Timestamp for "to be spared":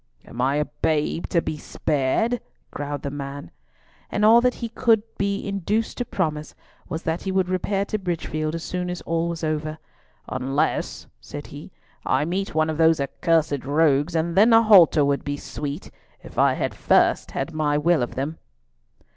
1.27-2.41